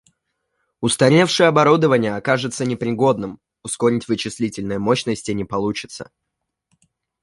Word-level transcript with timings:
Устаревшее 0.79 1.45
оборудование 1.49 2.15
окажется 2.15 2.65
непригодным: 2.65 3.39
ускорить 3.61 4.07
вычислительные 4.07 4.79
мощности 4.79 5.29
не 5.29 5.45
получится 5.45 6.09